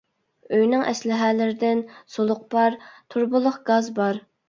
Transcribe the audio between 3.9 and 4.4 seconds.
بار.